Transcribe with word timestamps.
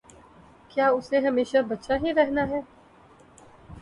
کیا 0.71 0.87
اسے 0.89 1.19
ہمیشہ 1.19 1.57
بچہ 1.69 1.93
ہی 2.03 2.13
رہنا 2.13 2.47
ہے؟ 2.49 2.61